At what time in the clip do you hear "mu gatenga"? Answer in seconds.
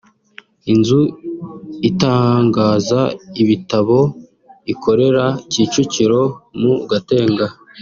6.61-7.45